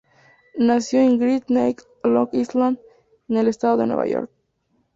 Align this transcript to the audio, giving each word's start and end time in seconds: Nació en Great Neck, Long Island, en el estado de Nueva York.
Nació 0.57 0.99
en 1.01 1.19
Great 1.19 1.43
Neck, 1.49 1.83
Long 2.03 2.29
Island, 2.33 2.79
en 3.29 3.37
el 3.37 3.47
estado 3.47 3.77
de 3.77 3.85
Nueva 3.85 4.07
York. 4.07 4.31